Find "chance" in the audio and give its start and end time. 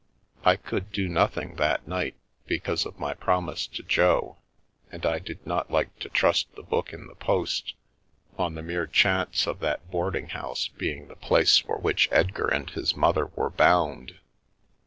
8.87-9.45